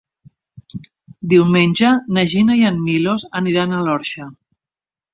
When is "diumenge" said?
1.33-1.93